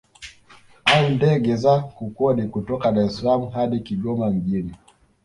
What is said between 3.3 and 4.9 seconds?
hadi Kigoma mjini